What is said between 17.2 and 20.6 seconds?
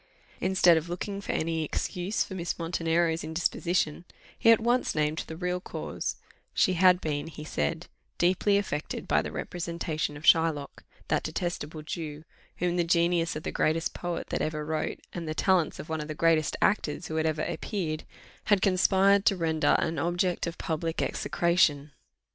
ever appeared, had conspired to render an object of